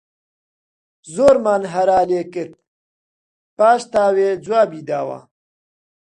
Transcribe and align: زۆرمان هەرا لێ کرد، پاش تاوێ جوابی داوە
زۆرمان 1.15 1.63
هەرا 1.73 2.01
لێ 2.09 2.21
کرد، 2.33 2.53
پاش 3.57 3.81
تاوێ 3.93 4.29
جوابی 4.45 4.81
داوە 4.89 5.19